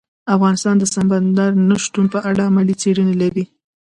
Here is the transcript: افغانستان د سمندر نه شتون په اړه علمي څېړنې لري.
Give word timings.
افغانستان 0.35 0.75
د 0.79 0.83
سمندر 0.93 1.51
نه 1.69 1.75
شتون 1.83 2.05
په 2.13 2.19
اړه 2.29 2.43
علمي 2.47 2.75
څېړنې 2.81 3.15
لري. 3.21 3.43